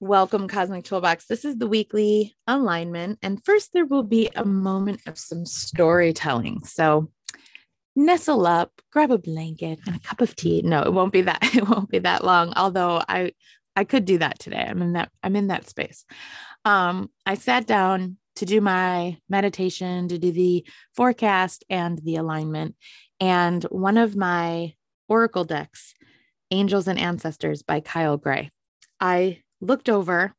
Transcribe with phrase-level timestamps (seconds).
[0.00, 1.24] Welcome, Cosmic Toolbox.
[1.24, 3.18] This is the weekly alignment.
[3.22, 6.64] And first, there will be a moment of some storytelling.
[6.64, 7.10] So,
[7.94, 10.60] nestle up, grab a blanket and a cup of tea.
[10.60, 11.38] No, it won't be that.
[11.54, 12.52] It won't be that long.
[12.56, 13.32] Although I,
[13.74, 14.66] I could do that today.
[14.68, 15.10] I'm in that.
[15.22, 16.04] I'm in that space.
[16.66, 22.76] Um, I sat down to do my meditation, to do the forecast and the alignment,
[23.18, 24.74] and one of my
[25.08, 25.94] oracle decks,
[26.50, 28.50] Angels and Ancestors by Kyle Gray.
[29.00, 30.34] I looked over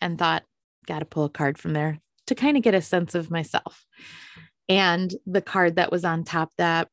[0.00, 0.44] and thought,
[0.86, 3.84] got to pull a card from there to kind of get a sense of myself.
[4.68, 6.88] And the card that was on top that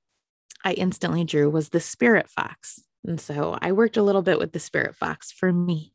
[0.64, 2.82] I instantly drew was the Spirit Fox.
[3.06, 5.94] And so I worked a little bit with the Spirit Fox for me.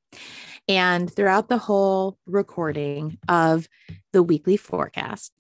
[0.69, 3.69] And throughout the whole recording of
[4.13, 5.33] the weekly forecast,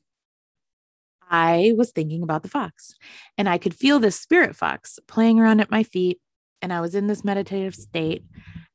[1.30, 2.94] I was thinking about the fox
[3.38, 6.20] and I could feel this spirit fox playing around at my feet.
[6.62, 8.24] And I was in this meditative state.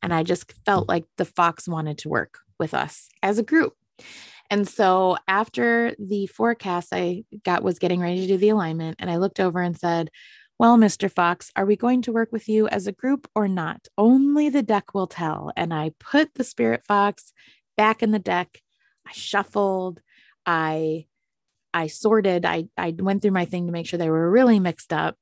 [0.03, 3.73] And I just felt like the fox wanted to work with us as a group.
[4.49, 9.09] And so after the forecast, I got was getting ready to do the alignment, and
[9.09, 10.09] I looked over and said,
[10.57, 11.11] Well, Mr.
[11.11, 13.87] Fox, are we going to work with you as a group or not?
[13.97, 15.51] Only the deck will tell.
[15.57, 17.33] And I put the spirit fox
[17.75, 18.61] back in the deck.
[19.07, 19.99] I shuffled.
[20.45, 21.07] I
[21.73, 22.45] I sorted.
[22.45, 25.17] I I went through my thing to make sure they were really mixed up.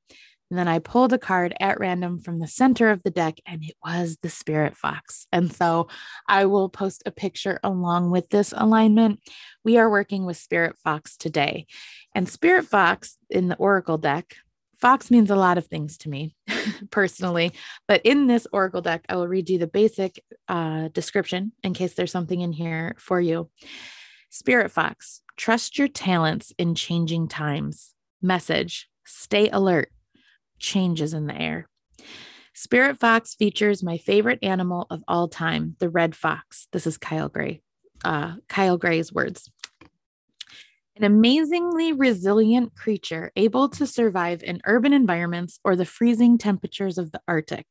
[0.49, 3.63] And then I pulled a card at random from the center of the deck, and
[3.63, 5.27] it was the Spirit Fox.
[5.31, 5.87] And so
[6.27, 9.21] I will post a picture along with this alignment.
[9.63, 11.65] We are working with Spirit Fox today.
[12.13, 14.35] And Spirit Fox in the Oracle deck,
[14.77, 16.35] Fox means a lot of things to me
[16.91, 17.53] personally.
[17.87, 21.95] But in this Oracle deck, I will read you the basic uh, description in case
[21.95, 23.49] there's something in here for you.
[24.29, 27.93] Spirit Fox, trust your talents in changing times.
[28.21, 29.91] Message, stay alert
[30.59, 31.67] changes in the air.
[32.53, 36.67] Spirit Fox features my favorite animal of all time, the red fox.
[36.71, 37.61] This is Kyle Gray,
[38.03, 39.51] uh, Kyle Gray's words.
[40.95, 47.11] An amazingly resilient creature able to survive in urban environments or the freezing temperatures of
[47.11, 47.65] the Arctic.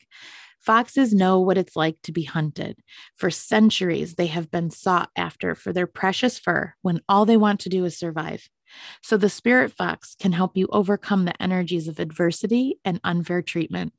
[0.61, 2.79] Foxes know what it's like to be hunted.
[3.17, 7.61] For centuries, they have been sought after for their precious fur when all they want
[7.61, 8.49] to do is survive.
[9.03, 13.93] So the spirit fox can help you overcome the energies of adversity and unfair treatment.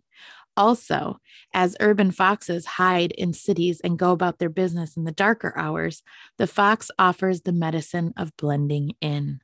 [0.57, 1.19] Also,
[1.53, 6.01] as urban foxes hide in cities and go about their business in the darker hours,
[6.37, 9.41] the fox offers the medicine of blending in.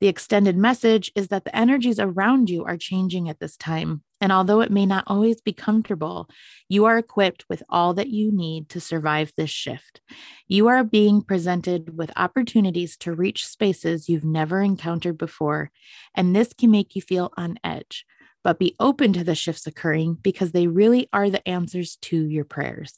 [0.00, 4.02] The extended message is that the energies around you are changing at this time.
[4.20, 6.28] And although it may not always be comfortable,
[6.68, 10.00] you are equipped with all that you need to survive this shift.
[10.48, 15.70] You are being presented with opportunities to reach spaces you've never encountered before.
[16.14, 18.04] And this can make you feel on edge
[18.48, 22.46] but be open to the shifts occurring because they really are the answers to your
[22.46, 22.94] prayers.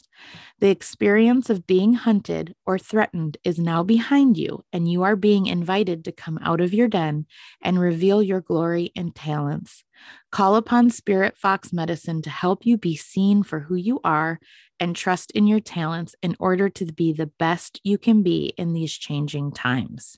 [0.60, 5.46] The experience of being hunted or threatened is now behind you, and you are being
[5.46, 7.26] invited to come out of your den
[7.60, 9.82] and reveal your glory and talents.
[10.30, 14.38] Call upon Spirit Fox Medicine to help you be seen for who you are
[14.78, 18.72] and trust in your talents in order to be the best you can be in
[18.72, 20.16] these changing times.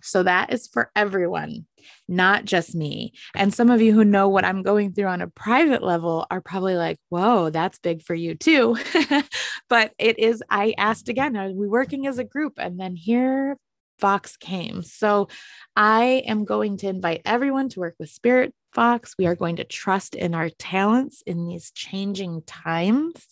[0.00, 1.66] So that is for everyone,
[2.08, 3.12] not just me.
[3.34, 6.40] And some of you who know what I'm going through on a private level are
[6.40, 8.76] probably like, whoa, that's big for you too.
[9.68, 12.54] but it is, I asked again, are we working as a group?
[12.58, 13.56] And then here
[13.98, 14.82] Fox came.
[14.82, 15.28] So
[15.76, 19.14] I am going to invite everyone to work with Spirit Fox.
[19.18, 23.24] We are going to trust in our talents in these changing times.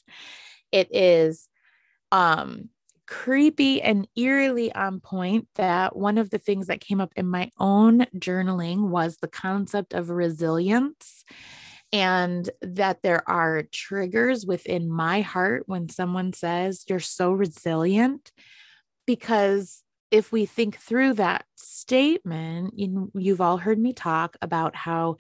[0.71, 1.49] It is
[2.11, 2.69] um
[3.13, 7.51] creepy and eerily on point that one of the things that came up in my
[7.59, 11.23] own journaling was the concept of resilience
[11.93, 18.33] and that there are triggers within my heart when someone says you're so resilient.
[19.07, 25.17] Because if we think through that statement you, you've all heard me talk about how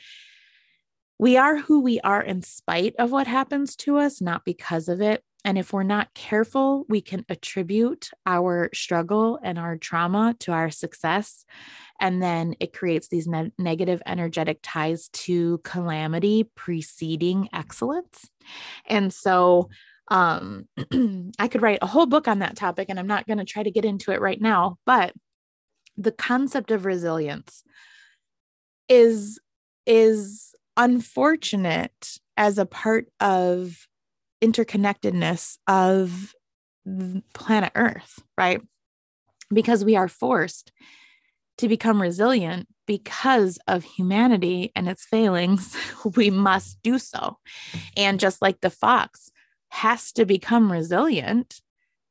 [1.19, 5.01] we are who we are in spite of what happens to us not because of
[5.01, 10.53] it and if we're not careful, we can attribute our struggle and our trauma to
[10.53, 11.45] our success.
[12.01, 18.31] And then it creates these ne- negative energetic ties to calamity preceding excellence.
[18.87, 19.69] And so
[20.09, 20.69] um,
[21.39, 23.63] I could write a whole book on that topic, and I'm not going to try
[23.63, 24.77] to get into it right now.
[24.85, 25.13] But
[25.97, 27.63] the concept of resilience
[28.89, 29.41] is
[29.87, 33.87] is unfortunate as a part of
[34.43, 36.35] interconnectedness of
[37.33, 38.61] planet Earth, right?
[39.53, 40.73] Because we are forced
[41.59, 45.77] to become resilient because of humanity and its failings,
[46.17, 47.39] we must do so.
[47.97, 49.31] And just like the fox
[49.69, 51.61] has to become resilient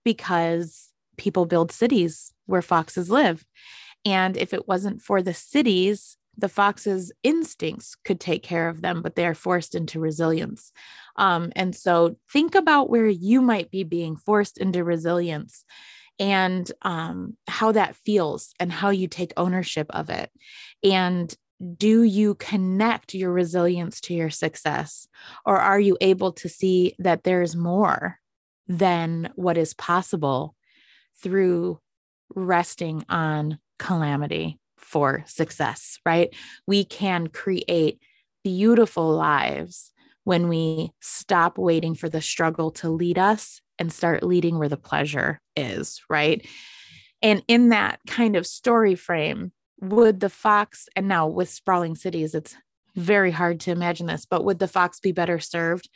[0.04, 3.45] because people build cities where foxes live.
[4.06, 9.01] And if it wasn't for the cities, the fox's instincts could take care of them,
[9.01, 10.72] but they are forced into resilience.
[11.16, 15.66] Um, and so think about where you might be being forced into resilience
[16.19, 20.31] and um, how that feels and how you take ownership of it.
[20.83, 21.33] And
[21.78, 25.07] do you connect your resilience to your success?
[25.45, 28.18] Or are you able to see that there's more
[28.68, 30.56] than what is possible
[31.22, 31.80] through
[32.33, 36.33] resting on calamity for success, right?
[36.68, 38.00] We can create
[38.44, 39.92] beautiful lives
[40.24, 44.78] when we stop waiting for the struggle to lead us and start leading where the
[44.78, 46.45] pleasure is, right?
[47.22, 52.36] And in that kind of story frame, would the fox, and now with sprawling cities,
[52.36, 52.56] it's
[52.95, 55.89] very hard to imagine this, but would the fox be better served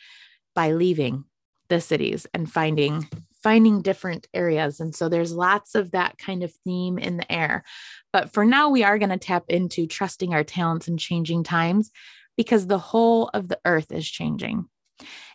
[0.55, 1.25] by leaving
[1.67, 3.07] the cities and finding
[3.45, 4.79] finding different areas.
[4.79, 7.63] And so there's lots of that kind of theme in the air.
[8.11, 11.91] But for now we are going to tap into trusting our talents and changing times
[12.37, 14.65] because the whole of the earth is changing.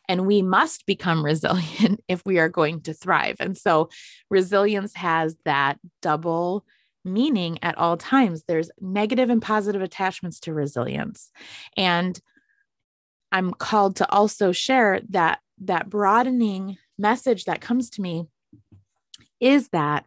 [0.09, 3.37] And we must become resilient if we are going to thrive.
[3.39, 3.91] And so
[4.29, 6.67] resilience has that double
[7.05, 8.43] meaning at all times.
[8.43, 11.31] There's negative and positive attachments to resilience.
[11.77, 12.21] And
[13.33, 18.27] i'm called to also share that that broadening message that comes to me
[19.41, 20.05] is that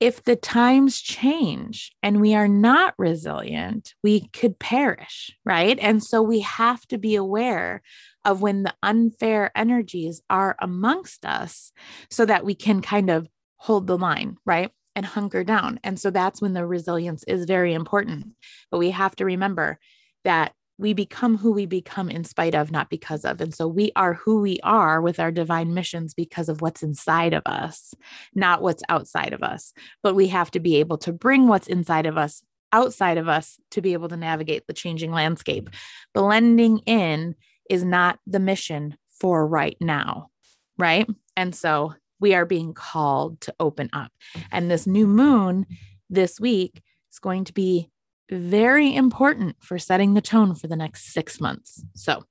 [0.00, 5.78] if the times change and we are not resilient, we could perish, right?
[5.78, 7.82] And so we have to be aware
[8.24, 11.72] of when the unfair energies are amongst us
[12.10, 14.70] so that we can kind of hold the line, right?
[14.96, 15.78] And hunker down.
[15.84, 18.28] And so that's when the resilience is very important.
[18.70, 19.78] But we have to remember
[20.24, 23.40] that we become who we become in spite of, not because of.
[23.40, 27.34] And so we are who we are with our divine missions because of what's inside
[27.34, 27.92] of us,
[28.34, 29.74] not what's outside of us.
[30.02, 32.42] But we have to be able to bring what's inside of us
[32.72, 35.68] outside of us to be able to navigate the changing landscape.
[36.14, 37.34] Blending in
[37.68, 40.30] is not the mission for right now,
[40.78, 41.06] right?
[41.36, 44.12] And so we are being called to open up.
[44.50, 45.66] And this new moon
[46.08, 46.80] this week
[47.12, 47.90] is going to be
[48.30, 51.84] very important for setting the tone for the next six months.
[51.94, 52.24] So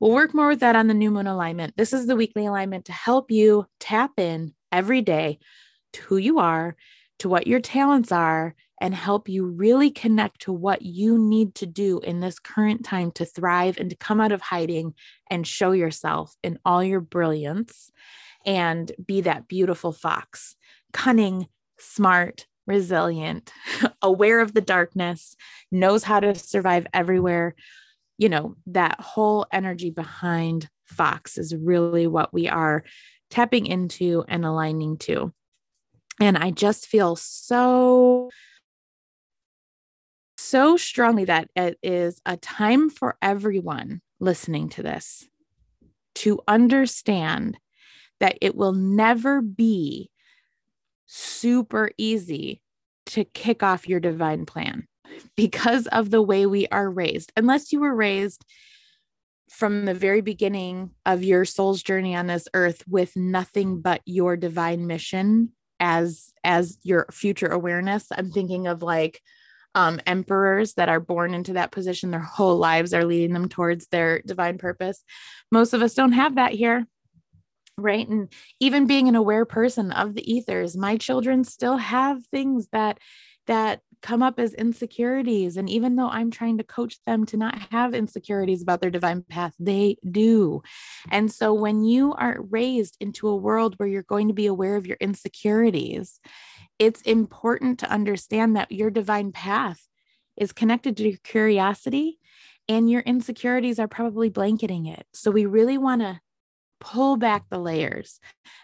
[0.00, 1.74] we'll work more with that on the new moon alignment.
[1.76, 5.38] This is the weekly alignment to help you tap in every day
[5.94, 6.76] to who you are,
[7.20, 11.66] to what your talents are, and help you really connect to what you need to
[11.66, 14.94] do in this current time to thrive and to come out of hiding
[15.30, 17.90] and show yourself in all your brilliance
[18.44, 20.56] and be that beautiful fox,
[20.92, 21.46] cunning,
[21.78, 23.52] smart, resilient,
[24.02, 25.36] aware of the darkness,
[25.70, 27.54] knows how to survive everywhere.
[28.18, 32.84] You know, that whole energy behind Fox is really what we are
[33.30, 35.32] tapping into and aligning to.
[36.20, 38.30] And I just feel so,
[40.36, 45.28] so strongly that it is a time for everyone listening to this
[46.16, 47.58] to understand
[48.20, 50.10] that it will never be
[51.06, 52.60] super easy
[53.06, 54.86] to kick off your divine plan
[55.36, 57.32] because of the way we are raised.
[57.36, 58.44] Unless you were raised
[59.50, 64.36] from the very beginning of your soul's journey on this earth with nothing but your
[64.36, 68.06] divine mission as as your future awareness.
[68.10, 69.20] I'm thinking of like
[69.74, 73.88] um, emperors that are born into that position, their whole lives are leading them towards
[73.88, 75.02] their divine purpose.
[75.50, 76.86] Most of us don't have that here
[77.76, 78.08] right?
[78.08, 82.98] And even being an aware person of the ethers my children still have things that
[83.46, 85.56] that come up as insecurities.
[85.56, 89.22] And even though i'm trying to coach them to not have insecurities about their divine
[89.22, 90.62] path they do.
[91.10, 94.76] And so when you are raised into a world where you're going to be aware
[94.76, 96.20] of your insecurities
[96.78, 99.86] it's important to understand that your divine path
[100.36, 102.18] is connected to your curiosity
[102.68, 105.06] and your insecurities are probably blanketing it.
[105.12, 106.20] So we really want to
[106.84, 108.20] pull back the layers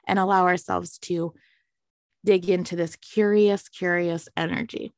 [0.07, 1.33] and allow ourselves to
[2.25, 4.93] dig into this curious, curious energy.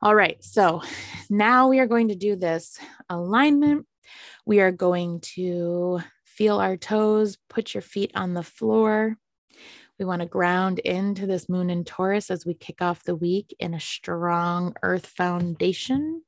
[0.00, 0.82] All right, so
[1.28, 2.78] now we are going to do this
[3.10, 3.86] alignment.
[4.46, 9.18] We are going to feel our toes, put your feet on the floor.
[9.98, 13.54] We want to ground into this moon in Taurus as we kick off the week
[13.58, 16.22] in a strong earth foundation.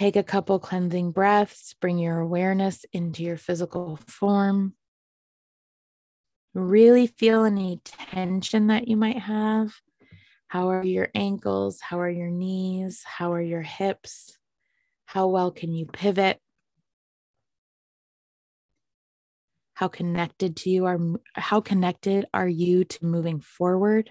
[0.00, 4.72] Take a couple cleansing breaths, bring your awareness into your physical form.
[6.54, 9.74] Really feel any tension that you might have.
[10.48, 11.82] How are your ankles?
[11.82, 13.02] How are your knees?
[13.04, 14.38] How are your hips?
[15.04, 16.40] How well can you pivot?
[19.74, 20.98] How connected to you are
[21.34, 24.10] how connected are you to moving forward?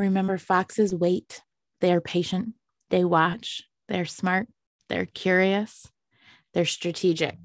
[0.00, 1.42] Remember, foxes wait.
[1.82, 2.54] They are patient.
[2.88, 3.64] They watch.
[3.86, 4.48] They're smart.
[4.88, 5.86] They're curious.
[6.54, 7.36] They're strategic.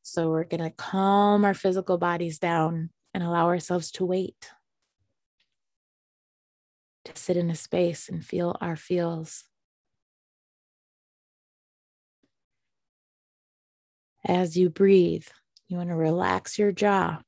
[0.00, 4.52] So we're going to calm our physical bodies down and allow ourselves to wait,
[7.04, 9.44] to sit in a space and feel our feels.
[14.26, 15.26] As you breathe,
[15.68, 17.20] you want to relax your jaw,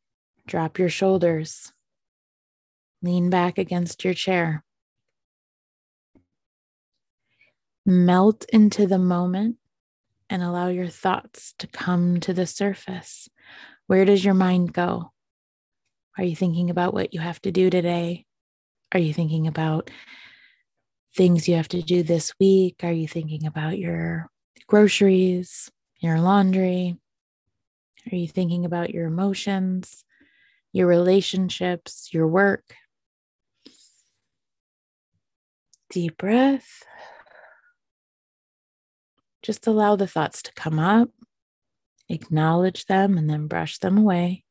[0.46, 1.74] drop your shoulders,
[3.02, 4.64] lean back against your chair.
[7.86, 9.56] Melt into the moment
[10.28, 13.28] and allow your thoughts to come to the surface.
[13.86, 15.12] Where does your mind go?
[16.18, 18.26] Are you thinking about what you have to do today?
[18.92, 19.90] Are you thinking about
[21.16, 22.80] things you have to do this week?
[22.82, 24.28] Are you thinking about your
[24.66, 26.96] groceries, your laundry?
[28.12, 30.04] Are you thinking about your emotions,
[30.72, 32.74] your relationships, your work?
[35.90, 36.84] Deep breath.
[39.42, 41.10] Just allow the thoughts to come up,
[42.08, 44.44] acknowledge them, and then brush them away.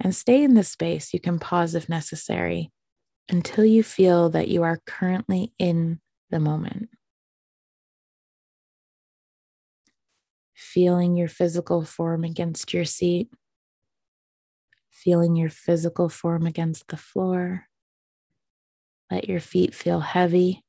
[0.00, 1.12] And stay in this space.
[1.12, 2.72] You can pause if necessary
[3.28, 6.88] until you feel that you are currently in the moment.
[10.54, 13.28] Feeling your physical form against your seat,
[14.90, 17.68] feeling your physical form against the floor.
[19.12, 20.64] Let your feet feel heavy.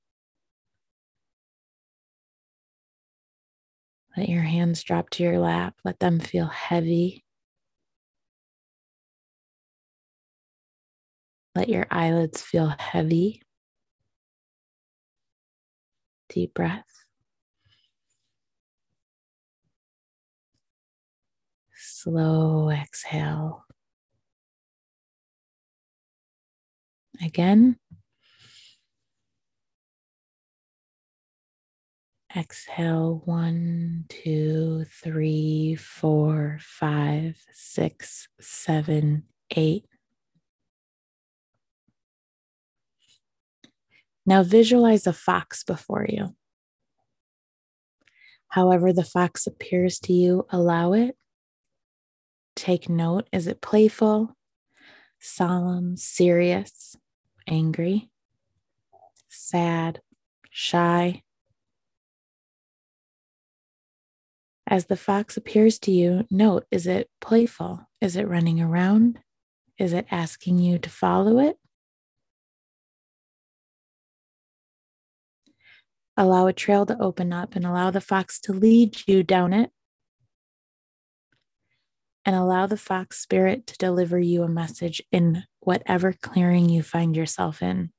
[4.18, 5.76] Let your hands drop to your lap.
[5.86, 7.24] Let them feel heavy.
[11.56, 13.44] Let your eyelids feel heavy.
[16.28, 16.84] Deep breath.
[21.78, 23.64] Slow exhale.
[27.24, 27.78] Again.
[32.36, 39.24] Exhale one, two, three, four, five, six, seven,
[39.56, 39.86] eight.
[44.26, 46.36] Now visualize a fox before you.
[48.48, 51.16] However, the fox appears to you, allow it.
[52.56, 54.36] Take note is it playful,
[55.20, 56.96] solemn, serious,
[57.48, 58.10] angry,
[59.30, 60.02] sad,
[60.50, 61.22] shy?
[64.74, 67.88] As the fox appears to you, note is it playful?
[68.02, 69.20] Is it running around?
[69.78, 71.58] Is it asking you to follow it?
[76.18, 79.70] Allow a trail to open up and allow the fox to lead you down it.
[82.26, 87.16] And allow the fox spirit to deliver you a message in whatever clearing you find
[87.16, 87.92] yourself in.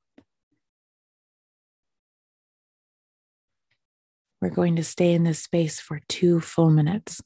[4.45, 7.23] We're going to stay in this space for two full minutes.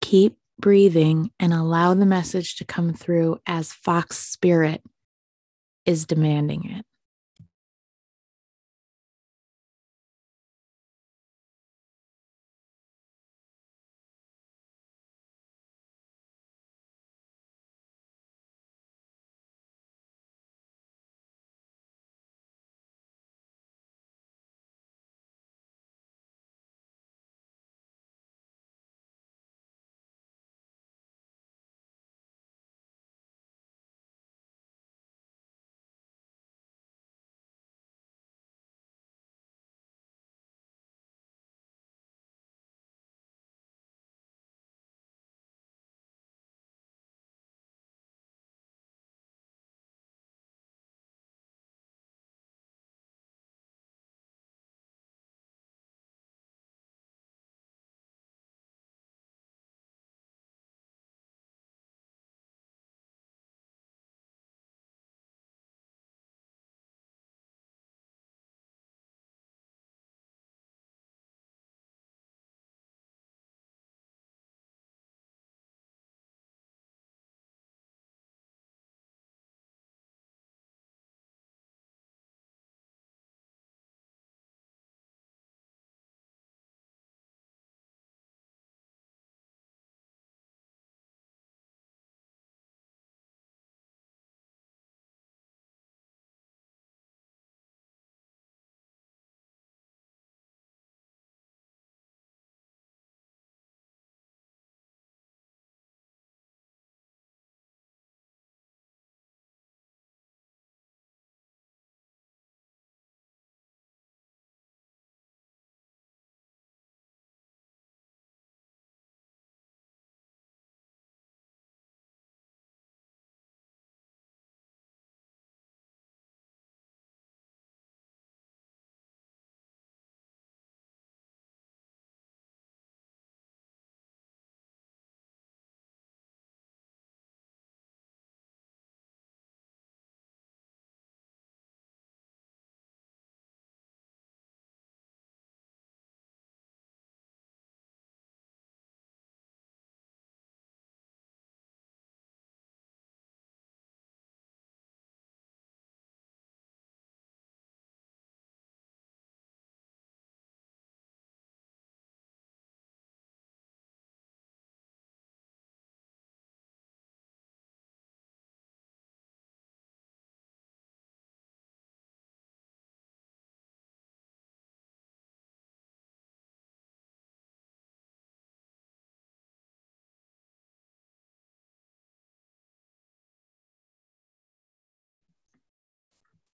[0.00, 4.82] Keep breathing and allow the message to come through as Fox Spirit
[5.84, 6.86] is demanding it.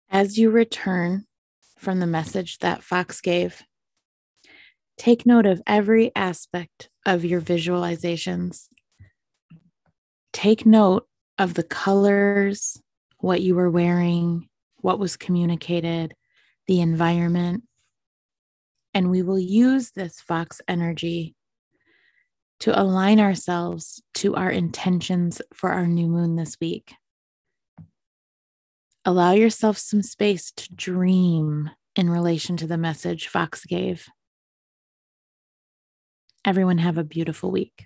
[0.09, 1.25] As you return
[1.77, 3.63] from the message that Fox gave,
[4.97, 8.67] take note of every aspect of your visualizations.
[10.31, 12.81] Take note of the colors,
[13.19, 14.47] what you were wearing,
[14.77, 16.13] what was communicated,
[16.67, 17.63] the environment.
[18.93, 21.35] And we will use this Fox energy
[22.61, 26.93] to align ourselves to our intentions for our new moon this week.
[29.07, 34.09] Allow yourself some space to dream in relation to the message Fox gave.
[36.43, 37.85] Everyone, have a beautiful week.